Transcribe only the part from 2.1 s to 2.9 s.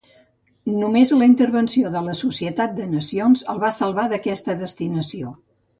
Societat